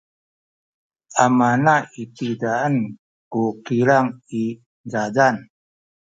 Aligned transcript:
amana 1.25 1.73
itizaen 2.03 2.75
ku 3.31 3.41
kilang 3.65 4.09
i 4.41 4.43
zazan. 4.91 5.35